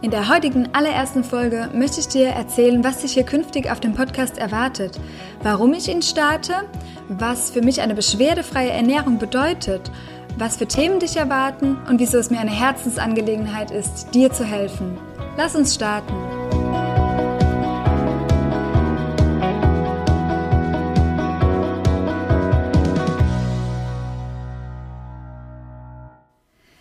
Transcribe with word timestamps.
In 0.00 0.12
der 0.12 0.28
heutigen 0.28 0.68
allerersten 0.74 1.24
Folge 1.24 1.70
möchte 1.74 1.98
ich 1.98 2.06
dir 2.06 2.28
erzählen, 2.28 2.84
was 2.84 2.98
dich 2.98 3.14
hier 3.14 3.24
künftig 3.24 3.68
auf 3.68 3.80
dem 3.80 3.94
Podcast 3.94 4.38
erwartet, 4.38 4.98
warum 5.42 5.72
ich 5.74 5.88
ihn 5.88 6.02
starte, 6.02 6.52
was 7.08 7.50
für 7.50 7.62
mich 7.62 7.80
eine 7.80 7.96
beschwerdefreie 7.96 8.70
Ernährung 8.70 9.18
bedeutet, 9.18 9.90
was 10.36 10.56
für 10.56 10.66
Themen 10.66 11.00
dich 11.00 11.16
erwarten 11.16 11.78
und 11.88 11.98
wieso 11.98 12.18
es 12.18 12.30
mir 12.30 12.38
eine 12.38 12.52
Herzensangelegenheit 12.52 13.72
ist, 13.72 14.14
dir 14.14 14.32
zu 14.32 14.44
helfen. 14.44 14.96
Lass 15.36 15.56
uns 15.56 15.74
starten. 15.74 16.37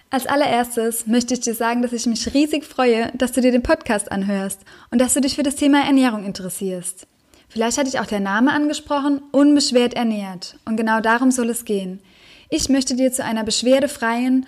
Als 0.10 0.26
allererstes 0.26 1.06
möchte 1.06 1.34
ich 1.34 1.42
dir 1.42 1.54
sagen, 1.54 1.82
dass 1.82 1.92
ich 1.92 2.06
mich 2.06 2.34
riesig 2.34 2.64
freue, 2.64 3.12
dass 3.18 3.34
du 3.34 3.42
dir 3.42 3.52
den 3.52 3.64
Podcast 3.64 4.09
anhörst 4.09 4.62
und 4.90 5.02
dass 5.02 5.14
du 5.14 5.20
dich 5.20 5.36
für 5.36 5.44
das 5.44 5.58
Thema 5.58 5.86
Ernährung 5.86 6.23
interessierst. 6.23 7.08
Vielleicht 7.50 7.78
hatte 7.78 7.90
ich 7.90 8.00
auch 8.00 8.06
der 8.06 8.22
Name 8.22 8.54
angesprochen, 8.54 9.22
unbeschwert 9.31 9.96
ernährt. 9.96 10.58
Und 10.64 10.78
genau 10.78 11.02
darum 11.02 11.31
soll 11.31 11.50
es 11.50 11.66
gehen. 11.66 12.00
Ich 12.50 12.70
möchte 12.70 12.96
dir 12.96 13.12
zu 13.12 13.23
einer 13.23 13.44
beschwerdefreien, 13.44 14.46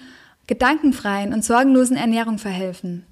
gedankenfreien 0.48 1.34
und 1.34 1.44
sorgenlosen 1.44 1.98
Ernährung 1.98 2.38
verhelfen. 2.38 3.06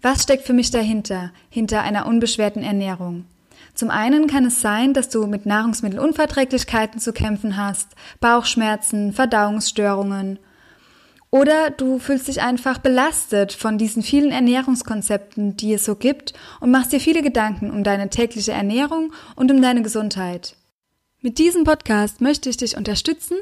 Was 0.00 0.22
steckt 0.22 0.46
für 0.46 0.54
mich 0.54 0.70
dahinter, 0.70 1.30
hinter 1.50 1.82
einer 1.82 2.06
unbeschwerten 2.06 2.62
Ernährung? 2.62 3.26
Zum 3.74 3.90
einen 3.90 4.26
kann 4.28 4.46
es 4.46 4.62
sein, 4.62 4.94
dass 4.94 5.10
du 5.10 5.26
mit 5.26 5.44
Nahrungsmittelunverträglichkeiten 5.44 7.00
zu 7.00 7.12
kämpfen 7.12 7.58
hast, 7.58 7.88
Bauchschmerzen, 8.20 9.12
Verdauungsstörungen 9.12 10.38
oder 11.32 11.70
du 11.70 11.98
fühlst 11.98 12.28
dich 12.28 12.42
einfach 12.42 12.78
belastet 12.78 13.54
von 13.54 13.78
diesen 13.78 14.02
vielen 14.02 14.30
Ernährungskonzepten, 14.30 15.56
die 15.56 15.72
es 15.72 15.84
so 15.84 15.96
gibt 15.96 16.34
und 16.60 16.70
machst 16.70 16.92
dir 16.92 17.00
viele 17.00 17.22
Gedanken 17.22 17.70
um 17.70 17.82
deine 17.82 18.10
tägliche 18.10 18.52
Ernährung 18.52 19.12
und 19.34 19.50
um 19.50 19.60
deine 19.60 19.82
Gesundheit. 19.82 20.56
Mit 21.22 21.38
diesem 21.38 21.64
Podcast 21.64 22.20
möchte 22.20 22.50
ich 22.50 22.58
dich 22.58 22.76
unterstützen, 22.76 23.38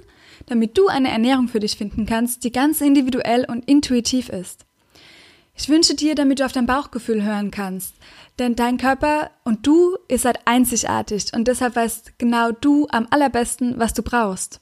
damit 0.47 0.79
du 0.79 0.87
eine 0.87 1.11
Ernährung 1.11 1.49
für 1.49 1.61
dich 1.61 1.77
finden 1.77 2.07
kannst, 2.07 2.45
die 2.45 2.53
ganz 2.53 2.81
individuell 2.81 3.45
und 3.45 3.69
intuitiv 3.69 4.29
ist. 4.29 4.67
Ich 5.57 5.69
wünsche 5.69 5.95
dir, 5.95 6.15
damit 6.15 6.39
du 6.39 6.47
auf 6.47 6.53
dein 6.53 6.67
Bauchgefühl 6.67 7.25
hören 7.25 7.51
kannst, 7.51 7.95
denn 8.39 8.55
dein 8.55 8.79
Körper 8.79 9.31
und 9.45 9.67
du 9.67 9.97
ihr 10.09 10.19
seid 10.19 10.47
einzigartig 10.47 11.33
und 11.35 11.49
deshalb 11.49 11.75
weißt 11.75 12.19
genau 12.19 12.53
du 12.53 12.87
am 12.91 13.09
allerbesten, 13.11 13.79
was 13.79 13.95
du 13.95 14.03
brauchst. 14.03 14.61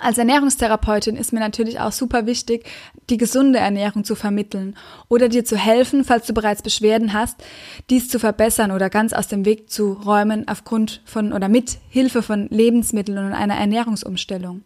Als 0.00 0.16
Ernährungstherapeutin 0.16 1.16
ist 1.16 1.34
mir 1.34 1.40
natürlich 1.40 1.78
auch 1.78 1.92
super 1.92 2.24
wichtig, 2.24 2.64
die 3.10 3.18
gesunde 3.18 3.58
Ernährung 3.58 4.04
zu 4.04 4.14
vermitteln 4.14 4.74
oder 5.08 5.28
dir 5.28 5.44
zu 5.44 5.56
helfen, 5.56 6.04
falls 6.04 6.26
du 6.26 6.32
bereits 6.32 6.62
Beschwerden 6.62 7.12
hast, 7.12 7.44
dies 7.90 8.08
zu 8.08 8.18
verbessern 8.18 8.70
oder 8.70 8.88
ganz 8.88 9.12
aus 9.12 9.28
dem 9.28 9.44
Weg 9.44 9.68
zu 9.68 9.92
räumen 9.92 10.48
aufgrund 10.48 11.02
von 11.04 11.34
oder 11.34 11.48
mit 11.48 11.78
Hilfe 11.90 12.22
von 12.22 12.48
Lebensmitteln 12.48 13.18
und 13.18 13.34
einer 13.34 13.56
Ernährungsumstellung. 13.56 14.64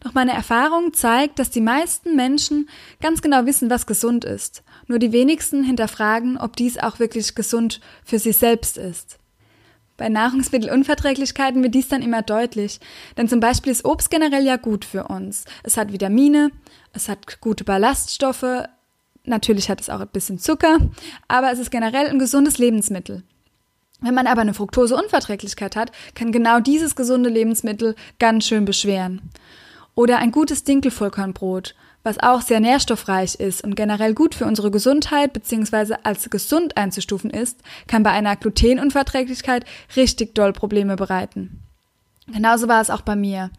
Doch 0.00 0.14
meine 0.14 0.32
Erfahrung 0.32 0.92
zeigt, 0.92 1.38
dass 1.38 1.50
die 1.50 1.60
meisten 1.60 2.16
Menschen 2.16 2.68
ganz 3.00 3.22
genau 3.22 3.46
wissen, 3.46 3.70
was 3.70 3.86
gesund 3.86 4.24
ist. 4.24 4.64
Nur 4.88 4.98
die 4.98 5.12
wenigsten 5.12 5.62
hinterfragen, 5.62 6.38
ob 6.38 6.56
dies 6.56 6.76
auch 6.76 6.98
wirklich 6.98 7.34
gesund 7.36 7.80
für 8.04 8.18
sie 8.18 8.32
selbst 8.32 8.78
ist. 8.78 9.18
Bei 9.96 10.08
Nahrungsmittelunverträglichkeiten 10.08 11.62
wird 11.62 11.74
dies 11.74 11.88
dann 11.88 12.02
immer 12.02 12.22
deutlich, 12.22 12.80
denn 13.16 13.28
zum 13.28 13.40
Beispiel 13.40 13.72
ist 13.72 13.84
Obst 13.84 14.10
generell 14.10 14.44
ja 14.44 14.56
gut 14.56 14.84
für 14.84 15.04
uns. 15.04 15.44
Es 15.62 15.76
hat 15.76 15.92
Vitamine, 15.92 16.50
es 16.92 17.08
hat 17.08 17.40
gute 17.40 17.64
Ballaststoffe, 17.64 18.64
natürlich 19.24 19.70
hat 19.70 19.80
es 19.80 19.88
auch 19.88 20.00
ein 20.00 20.08
bisschen 20.08 20.38
Zucker, 20.38 20.78
aber 21.28 21.50
es 21.50 21.58
ist 21.58 21.70
generell 21.70 22.08
ein 22.08 22.18
gesundes 22.18 22.58
Lebensmittel. 22.58 23.22
Wenn 24.00 24.14
man 24.14 24.26
aber 24.26 24.42
eine 24.42 24.52
Fructoseunverträglichkeit 24.52 25.74
hat, 25.74 25.90
kann 26.14 26.30
genau 26.30 26.60
dieses 26.60 26.96
gesunde 26.96 27.30
Lebensmittel 27.30 27.94
ganz 28.18 28.46
schön 28.46 28.66
beschweren. 28.66 29.22
Oder 29.94 30.18
ein 30.18 30.32
gutes 30.32 30.64
Dinkelvollkornbrot 30.64 31.74
was 32.06 32.22
auch 32.22 32.40
sehr 32.40 32.60
nährstoffreich 32.60 33.34
ist 33.34 33.64
und 33.64 33.74
generell 33.74 34.14
gut 34.14 34.36
für 34.36 34.46
unsere 34.46 34.70
Gesundheit 34.70 35.32
bzw. 35.32 35.96
als 36.04 36.30
gesund 36.30 36.76
einzustufen 36.76 37.30
ist, 37.30 37.60
kann 37.88 38.04
bei 38.04 38.12
einer 38.12 38.36
Glutenunverträglichkeit 38.36 39.64
richtig 39.96 40.34
doll 40.36 40.52
Probleme 40.52 40.94
bereiten. 40.94 41.62
Genauso 42.32 42.68
war 42.68 42.80
es 42.80 42.90
auch 42.90 43.02
bei 43.02 43.16
mir. 43.16 43.50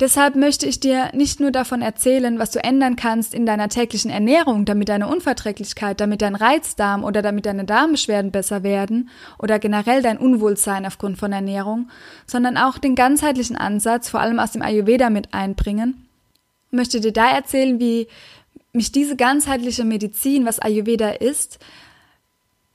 Deshalb 0.00 0.34
möchte 0.36 0.64
ich 0.64 0.80
dir 0.80 1.10
nicht 1.12 1.40
nur 1.40 1.50
davon 1.50 1.82
erzählen, 1.82 2.38
was 2.38 2.52
du 2.52 2.62
ändern 2.62 2.96
kannst 2.96 3.34
in 3.34 3.44
deiner 3.44 3.68
täglichen 3.68 4.10
Ernährung, 4.10 4.64
damit 4.64 4.88
deine 4.88 5.08
Unverträglichkeit, 5.08 6.00
damit 6.00 6.22
dein 6.22 6.36
Reizdarm 6.36 7.04
oder 7.04 7.20
damit 7.20 7.44
deine 7.44 7.64
Darmbeschwerden 7.64 8.30
besser 8.30 8.62
werden 8.62 9.10
oder 9.38 9.58
generell 9.58 10.00
dein 10.00 10.16
Unwohlsein 10.16 10.86
aufgrund 10.86 11.18
von 11.18 11.32
Ernährung, 11.32 11.90
sondern 12.26 12.56
auch 12.56 12.78
den 12.78 12.94
ganzheitlichen 12.94 13.56
Ansatz, 13.56 14.08
vor 14.08 14.20
allem 14.20 14.38
aus 14.38 14.52
dem 14.52 14.62
Ayurveda, 14.62 15.10
mit 15.10 15.34
einbringen 15.34 16.07
möchte 16.70 17.00
dir 17.00 17.12
da 17.12 17.30
erzählen, 17.30 17.78
wie 17.80 18.08
mich 18.72 18.92
diese 18.92 19.16
ganzheitliche 19.16 19.84
Medizin, 19.84 20.44
was 20.46 20.58
Ayurveda 20.58 21.10
ist, 21.10 21.58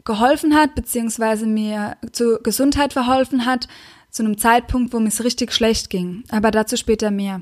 geholfen 0.04 0.56
hat, 0.56 0.76
beziehungsweise 0.76 1.46
mir 1.46 1.98
zur 2.12 2.42
Gesundheit 2.44 2.94
verholfen 2.94 3.46
hat, 3.46 3.68
zu 4.10 4.24
einem 4.24 4.38
Zeitpunkt, 4.38 4.94
wo 4.94 5.00
mir 5.00 5.08
es 5.08 5.24
richtig 5.24 5.54
schlecht 5.54 5.90
ging. 5.90 6.24
Aber 6.30 6.52
dazu 6.52 6.78
später 6.78 7.10
mehr. 7.10 7.42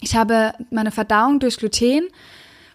Ich 0.00 0.16
habe 0.16 0.52
meine 0.70 0.90
Verdauung 0.90 1.38
durch 1.38 1.58
Gluten 1.58 2.08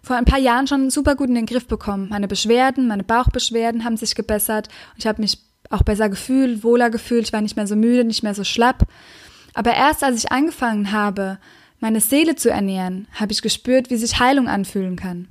vor 0.01 0.15
ein 0.15 0.25
paar 0.25 0.39
Jahren 0.39 0.67
schon 0.67 0.89
super 0.89 1.15
gut 1.15 1.27
in 1.27 1.35
den 1.35 1.45
Griff 1.45 1.67
bekommen. 1.67 2.07
Meine 2.09 2.29
Beschwerden, 2.29 2.87
meine 2.87 3.03
Bauchbeschwerden 3.03 3.83
haben 3.83 3.97
sich 3.97 4.15
gebessert. 4.15 4.69
Ich 4.95 5.05
habe 5.05 5.21
mich 5.21 5.39
auch 5.69 5.83
besser 5.83 6.07
gefühlt, 6.07 6.63
wohler 6.63 6.89
gefühlt. 6.89 7.25
Ich 7.25 7.33
war 7.33 7.41
nicht 7.41 7.57
mehr 7.57 7.67
so 7.67 7.75
müde, 7.75 8.05
nicht 8.05 8.23
mehr 8.23 8.33
so 8.33 8.45
schlapp. 8.45 8.87
Aber 9.53 9.73
erst 9.73 10.03
als 10.03 10.23
ich 10.23 10.31
angefangen 10.31 10.93
habe, 10.93 11.39
meine 11.79 12.01
Seele 12.01 12.35
zu 12.35 12.49
ernähren, 12.49 13.07
habe 13.13 13.31
ich 13.31 13.41
gespürt, 13.41 13.89
wie 13.89 13.97
sich 13.97 14.19
Heilung 14.19 14.47
anfühlen 14.47 14.95
kann. 14.95 15.27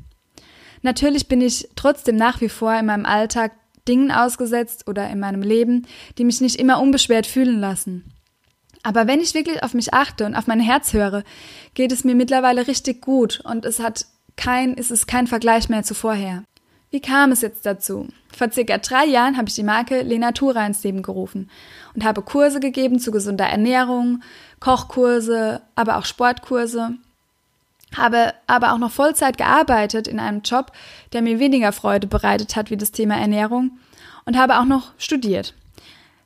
Natürlich 0.82 1.28
bin 1.28 1.40
ich 1.40 1.68
trotzdem 1.74 2.16
nach 2.16 2.40
wie 2.40 2.48
vor 2.48 2.74
in 2.78 2.86
meinem 2.86 3.06
Alltag 3.06 3.52
Dingen 3.88 4.10
ausgesetzt 4.10 4.88
oder 4.88 5.08
in 5.10 5.20
meinem 5.20 5.42
Leben, 5.42 5.86
die 6.18 6.24
mich 6.24 6.40
nicht 6.40 6.56
immer 6.56 6.80
unbeschwert 6.80 7.26
fühlen 7.26 7.60
lassen. 7.60 8.12
Aber 8.82 9.06
wenn 9.08 9.20
ich 9.20 9.34
wirklich 9.34 9.62
auf 9.62 9.74
mich 9.74 9.94
achte 9.94 10.24
und 10.26 10.36
auf 10.36 10.46
mein 10.46 10.60
Herz 10.60 10.92
höre, 10.92 11.24
geht 11.74 11.90
es 11.90 12.04
mir 12.04 12.14
mittlerweile 12.14 12.68
richtig 12.68 13.02
gut 13.02 13.40
und 13.44 13.64
es 13.64 13.80
hat 13.80 14.06
kein, 14.36 14.76
es 14.78 14.90
ist 14.90 15.08
kein 15.08 15.26
Vergleich 15.26 15.68
mehr 15.68 15.82
zu 15.82 15.94
vorher. 15.94 16.44
Wie 16.90 17.00
kam 17.00 17.32
es 17.32 17.40
jetzt 17.40 17.66
dazu? 17.66 18.08
Vor 18.34 18.50
circa 18.52 18.78
drei 18.78 19.06
Jahren 19.06 19.36
habe 19.36 19.48
ich 19.48 19.54
die 19.54 19.62
Marke 19.62 20.02
Lenatura 20.02 20.64
ins 20.66 20.82
Leben 20.84 21.02
gerufen 21.02 21.50
und 21.94 22.04
habe 22.04 22.22
Kurse 22.22 22.60
gegeben 22.60 23.00
zu 23.00 23.10
gesunder 23.10 23.46
Ernährung, 23.46 24.22
Kochkurse, 24.60 25.62
aber 25.74 25.96
auch 25.96 26.04
Sportkurse. 26.04 26.92
Habe 27.94 28.34
aber 28.46 28.72
auch 28.72 28.78
noch 28.78 28.90
Vollzeit 28.90 29.38
gearbeitet 29.38 30.06
in 30.06 30.20
einem 30.20 30.42
Job, 30.42 30.72
der 31.12 31.22
mir 31.22 31.38
weniger 31.38 31.72
Freude 31.72 32.06
bereitet 32.06 32.56
hat 32.56 32.70
wie 32.70 32.76
das 32.76 32.92
Thema 32.92 33.16
Ernährung 33.16 33.78
und 34.24 34.36
habe 34.36 34.58
auch 34.58 34.64
noch 34.64 34.92
studiert. 34.98 35.54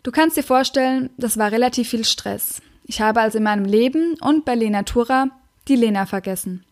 Du 0.02 0.10
kannst 0.10 0.36
dir 0.36 0.42
vorstellen, 0.42 1.10
das 1.16 1.38
war 1.38 1.52
relativ 1.52 1.90
viel 1.90 2.04
Stress. 2.04 2.62
Ich 2.84 3.00
habe 3.00 3.20
also 3.20 3.38
in 3.38 3.44
meinem 3.44 3.66
Leben 3.66 4.16
und 4.20 4.44
bei 4.44 4.54
Lenatura 4.54 5.28
die 5.68 5.76
Lena 5.76 6.06
vergessen. 6.06 6.64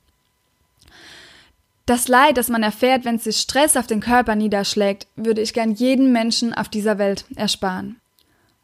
Das 1.89 2.07
Leid, 2.07 2.37
das 2.37 2.51
man 2.51 2.63
erfährt, 2.63 3.07
wenn 3.07 3.19
sich 3.19 3.39
Stress 3.39 3.75
auf 3.75 3.87
den 3.87 4.01
Körper 4.01 4.35
niederschlägt, 4.35 5.07
würde 5.17 5.41
ich 5.41 5.55
gern 5.55 5.73
jeden 5.73 6.13
Menschen 6.13 6.53
auf 6.53 6.69
dieser 6.69 6.99
Welt 6.99 7.25
ersparen. 7.35 7.99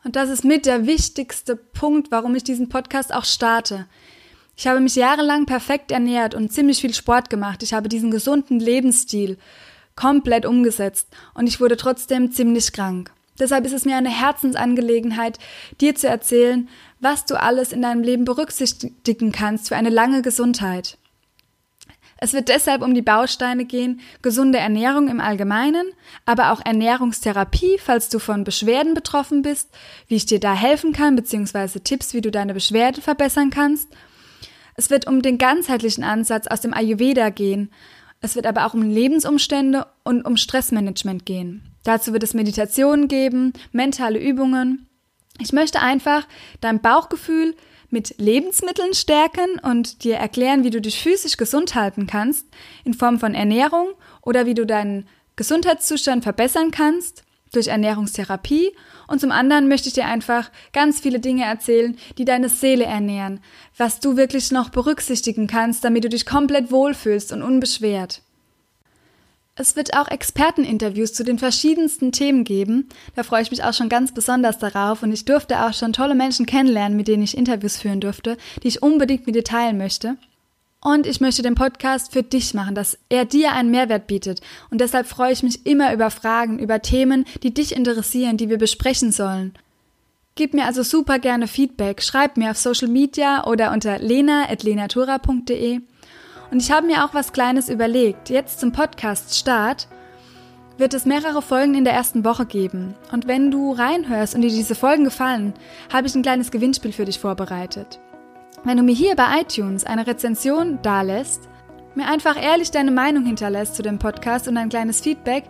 Und 0.04 0.14
das 0.14 0.28
ist 0.28 0.44
mit 0.44 0.66
der 0.66 0.86
wichtigste 0.86 1.56
Punkt, 1.56 2.10
warum 2.10 2.34
ich 2.34 2.44
diesen 2.44 2.68
Podcast 2.68 3.14
auch 3.14 3.24
starte. 3.24 3.86
Ich 4.58 4.66
habe 4.66 4.78
mich 4.78 4.94
jahrelang 4.94 5.46
perfekt 5.46 5.90
ernährt 5.90 6.34
und 6.34 6.52
ziemlich 6.52 6.82
viel 6.82 6.92
Sport 6.92 7.30
gemacht. 7.30 7.62
Ich 7.62 7.72
habe 7.72 7.88
diesen 7.88 8.10
gesunden 8.10 8.60
Lebensstil 8.60 9.38
komplett 9.96 10.44
umgesetzt 10.44 11.08
und 11.32 11.46
ich 11.46 11.62
wurde 11.62 11.78
trotzdem 11.78 12.30
ziemlich 12.30 12.74
krank. 12.74 13.10
Deshalb 13.38 13.64
ist 13.64 13.72
es 13.72 13.86
mir 13.86 13.96
eine 13.96 14.10
Herzensangelegenheit, 14.10 15.38
dir 15.80 15.94
zu 15.94 16.08
erzählen, 16.08 16.68
was 17.00 17.24
du 17.24 17.40
alles 17.40 17.72
in 17.72 17.80
deinem 17.80 18.02
Leben 18.02 18.26
berücksichtigen 18.26 19.32
kannst 19.32 19.68
für 19.68 19.76
eine 19.76 19.88
lange 19.88 20.20
Gesundheit. 20.20 20.98
Es 22.24 22.32
wird 22.32 22.48
deshalb 22.48 22.80
um 22.80 22.94
die 22.94 23.02
Bausteine 23.02 23.66
gehen, 23.66 24.00
gesunde 24.22 24.56
Ernährung 24.56 25.08
im 25.08 25.20
Allgemeinen, 25.20 25.84
aber 26.24 26.52
auch 26.52 26.64
Ernährungstherapie, 26.64 27.76
falls 27.78 28.08
du 28.08 28.18
von 28.18 28.44
Beschwerden 28.44 28.94
betroffen 28.94 29.42
bist, 29.42 29.68
wie 30.08 30.14
ich 30.14 30.24
dir 30.24 30.40
da 30.40 30.54
helfen 30.54 30.94
kann, 30.94 31.16
beziehungsweise 31.16 31.82
Tipps, 31.82 32.14
wie 32.14 32.22
du 32.22 32.30
deine 32.30 32.54
Beschwerden 32.54 33.02
verbessern 33.02 33.50
kannst. 33.50 33.90
Es 34.74 34.88
wird 34.88 35.06
um 35.06 35.20
den 35.20 35.36
ganzheitlichen 35.36 36.02
Ansatz 36.02 36.46
aus 36.46 36.62
dem 36.62 36.72
Ayurveda 36.72 37.28
gehen. 37.28 37.70
Es 38.22 38.36
wird 38.36 38.46
aber 38.46 38.64
auch 38.64 38.72
um 38.72 38.80
Lebensumstände 38.80 39.86
und 40.02 40.24
um 40.24 40.38
Stressmanagement 40.38 41.26
gehen. 41.26 41.74
Dazu 41.82 42.14
wird 42.14 42.22
es 42.22 42.32
Meditationen 42.32 43.06
geben, 43.06 43.52
mentale 43.70 44.18
Übungen. 44.18 44.88
Ich 45.40 45.52
möchte 45.52 45.80
einfach 45.80 46.26
dein 46.62 46.80
Bauchgefühl 46.80 47.54
mit 47.94 48.17
Lebensmitteln 48.19 48.93
stärken 48.93 49.58
und 49.62 50.05
dir 50.05 50.17
erklären, 50.17 50.64
wie 50.64 50.70
du 50.70 50.82
dich 50.82 51.00
physisch 51.00 51.38
gesund 51.38 51.75
halten 51.75 52.06
kannst, 52.06 52.46
in 52.85 52.93
Form 52.93 53.19
von 53.19 53.35
Ernährung 53.35 53.94
oder 54.20 54.44
wie 54.44 54.55
du 54.55 54.67
deinen 54.67 55.08
Gesundheitszustand 55.37 56.25
verbessern 56.25 56.73
kannst 56.73 57.23
durch 57.52 57.69
Ernährungstherapie. 57.69 58.73
Und 59.06 59.20
zum 59.20 59.31
anderen 59.31 59.69
möchte 59.69 59.88
ich 59.88 59.94
dir 59.94 60.06
einfach 60.06 60.50
ganz 60.73 60.99
viele 60.99 61.20
Dinge 61.20 61.44
erzählen, 61.44 61.96
die 62.19 62.25
deine 62.25 62.49
Seele 62.49 62.85
ernähren, 62.85 63.41
was 63.76 64.00
du 64.00 64.17
wirklich 64.17 64.50
noch 64.50 64.70
berücksichtigen 64.70 65.46
kannst, 65.46 65.85
damit 65.85 66.02
du 66.02 66.08
dich 66.08 66.26
komplett 66.26 66.73
wohlfühlst 66.73 67.32
und 67.32 67.43
unbeschwert. 67.43 68.23
Es 69.56 69.76
wird 69.76 69.96
auch 69.96 70.08
Experteninterviews 70.08 71.12
zu 71.12 71.22
den 71.22 71.38
verschiedensten 71.38 72.10
Themen 72.10 72.42
geben. 72.42 72.88
Da 73.14 73.22
freue 73.22 73.42
ich 73.42 73.52
mich 73.52 73.62
auch 73.62 73.72
schon 73.72 73.88
ganz 73.88 74.12
besonders 74.12 74.58
darauf 74.58 75.04
und 75.04 75.12
ich 75.12 75.24
durfte 75.24 75.64
auch 75.64 75.72
schon 75.72 75.92
tolle 75.92 76.16
Menschen 76.16 76.44
kennenlernen, 76.44 76.96
mit 76.96 77.06
denen 77.06 77.22
ich 77.22 77.36
Interviews 77.36 77.76
führen 77.76 78.00
durfte, 78.00 78.36
die 78.62 78.68
ich 78.68 78.82
unbedingt 78.82 79.26
mit 79.26 79.36
dir 79.36 79.44
teilen 79.44 79.78
möchte. 79.78 80.16
Und 80.80 81.06
ich 81.06 81.20
möchte 81.20 81.42
den 81.42 81.54
Podcast 81.54 82.12
für 82.12 82.24
dich 82.24 82.52
machen, 82.52 82.74
dass 82.74 82.98
er 83.08 83.24
dir 83.24 83.52
einen 83.52 83.70
Mehrwert 83.70 84.08
bietet. 84.08 84.40
Und 84.70 84.80
deshalb 84.80 85.06
freue 85.06 85.32
ich 85.32 85.44
mich 85.44 85.64
immer 85.64 85.94
über 85.94 86.10
Fragen, 86.10 86.58
über 86.58 86.82
Themen, 86.82 87.24
die 87.42 87.54
dich 87.54 87.76
interessieren, 87.76 88.36
die 88.36 88.50
wir 88.50 88.58
besprechen 88.58 89.12
sollen. 89.12 89.54
Gib 90.34 90.52
mir 90.52 90.66
also 90.66 90.82
super 90.82 91.20
gerne 91.20 91.46
Feedback, 91.46 92.02
schreib 92.02 92.36
mir 92.36 92.50
auf 92.50 92.58
Social 92.58 92.88
Media 92.88 93.46
oder 93.46 93.72
unter 93.72 94.00
lena.lenatura.de. 94.00 95.80
Und 96.50 96.61
ich 96.61 96.70
habe 96.70 96.87
mir 96.87 97.05
auch 97.05 97.14
was 97.14 97.32
Kleines 97.32 97.69
überlegt. 97.69 98.31
Jetzt 98.31 98.61
zum 98.61 98.73
Podcast-Start 98.73 99.88
wird 100.76 100.94
es 100.94 101.06
mehrere 101.06 101.43
Folgen 101.43 101.75
in 101.75 101.85
der 101.85 101.94
ersten 101.94 102.25
Woche 102.25 102.46
geben. 102.46 102.94
Und 103.12 103.29
wenn 103.29 103.50
du 103.50 103.73
reinhörst 103.73 104.35
und 104.35 104.43
dir 104.43 104.50
diese 104.50 104.75
Folgen 104.75 105.05
gefallen, 105.05 105.55
habe 105.93 106.06
ich 106.06 106.14
ein 106.14 106.23
kleines 106.23 106.50
Gewinnspiel 106.50 106.93
für 106.93 107.05
dich 107.05 107.19
vorbereitet. 107.19 108.00
Wenn 108.64 108.76
du 108.76 108.82
mir 108.82 108.94
hier 108.94 109.14
bei 109.14 109.41
iTunes 109.41 109.85
eine 109.85 110.06
Rezension 110.06 110.79
dalässt, 110.82 111.49
mir 111.94 112.06
einfach 112.06 112.43
ehrlich 112.43 112.70
deine 112.70 112.91
Meinung 112.91 113.25
hinterlässt 113.25 113.76
zu 113.76 113.82
dem 113.82 113.99
Podcast 113.99 114.49
und 114.49 114.56
ein 114.56 114.69
kleines 114.69 115.00
Feedback, 115.00 115.44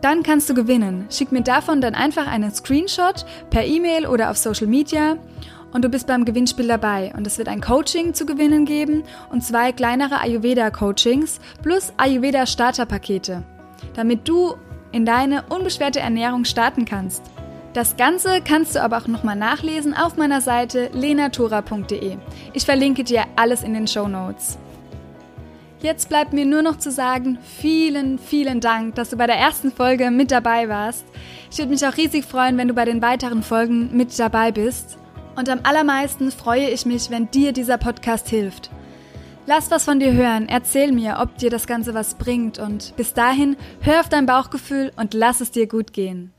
dann 0.00 0.24
kannst 0.24 0.50
du 0.50 0.54
gewinnen. 0.54 1.06
Schick 1.10 1.30
mir 1.30 1.42
davon 1.42 1.80
dann 1.80 1.94
einfach 1.94 2.26
einen 2.26 2.52
Screenshot 2.52 3.24
per 3.50 3.64
E-Mail 3.64 4.06
oder 4.06 4.30
auf 4.30 4.36
Social 4.36 4.66
Media 4.66 5.16
und 5.72 5.84
du 5.84 5.88
bist 5.88 6.06
beim 6.06 6.24
Gewinnspiel 6.24 6.68
dabei. 6.68 7.12
Und 7.16 7.26
es 7.26 7.38
wird 7.38 7.48
ein 7.48 7.60
Coaching 7.60 8.14
zu 8.14 8.26
gewinnen 8.26 8.64
geben 8.64 9.04
und 9.30 9.42
zwei 9.42 9.72
kleinere 9.72 10.20
Ayurveda-Coachings 10.20 11.40
plus 11.62 11.92
Ayurveda-Starterpakete, 11.96 13.42
damit 13.94 14.28
du 14.28 14.54
in 14.92 15.06
deine 15.06 15.44
unbeschwerte 15.48 16.00
Ernährung 16.00 16.44
starten 16.44 16.84
kannst. 16.84 17.22
Das 17.72 17.96
Ganze 17.96 18.42
kannst 18.42 18.74
du 18.74 18.82
aber 18.82 18.98
auch 18.98 19.06
nochmal 19.06 19.36
nachlesen 19.36 19.94
auf 19.94 20.18
meiner 20.18 20.42
Seite 20.42 20.90
lenatura.de. 20.92 22.18
Ich 22.52 22.66
verlinke 22.66 23.02
dir 23.02 23.24
alles 23.36 23.62
in 23.62 23.72
den 23.72 23.88
Show 23.88 24.08
Notes. 24.08 24.58
Jetzt 25.80 26.10
bleibt 26.10 26.32
mir 26.32 26.44
nur 26.44 26.62
noch 26.62 26.78
zu 26.78 26.92
sagen, 26.92 27.38
vielen, 27.42 28.18
vielen 28.18 28.60
Dank, 28.60 28.94
dass 28.94 29.10
du 29.10 29.16
bei 29.16 29.26
der 29.26 29.36
ersten 29.36 29.72
Folge 29.72 30.10
mit 30.10 30.30
dabei 30.30 30.68
warst. 30.68 31.04
Ich 31.50 31.58
würde 31.58 31.70
mich 31.70 31.84
auch 31.84 31.96
riesig 31.96 32.24
freuen, 32.24 32.56
wenn 32.56 32.68
du 32.68 32.74
bei 32.74 32.84
den 32.84 33.02
weiteren 33.02 33.42
Folgen 33.42 33.96
mit 33.96 34.16
dabei 34.16 34.52
bist. 34.52 34.98
Und 35.34 35.48
am 35.48 35.60
allermeisten 35.62 36.30
freue 36.30 36.68
ich 36.68 36.84
mich, 36.84 37.10
wenn 37.10 37.30
dir 37.30 37.52
dieser 37.52 37.78
Podcast 37.78 38.28
hilft. 38.28 38.70
Lass 39.46 39.70
was 39.70 39.84
von 39.84 39.98
dir 39.98 40.12
hören, 40.12 40.48
erzähl 40.48 40.92
mir, 40.92 41.18
ob 41.20 41.36
dir 41.38 41.50
das 41.50 41.66
Ganze 41.66 41.94
was 41.94 42.14
bringt 42.14 42.58
und 42.58 42.94
bis 42.96 43.12
dahin 43.12 43.56
hör 43.80 44.00
auf 44.00 44.08
dein 44.08 44.26
Bauchgefühl 44.26 44.92
und 44.96 45.14
lass 45.14 45.40
es 45.40 45.50
dir 45.50 45.66
gut 45.66 45.92
gehen. 45.92 46.32